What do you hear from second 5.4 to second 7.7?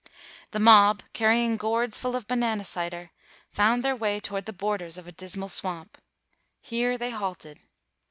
swamp. Here they halted.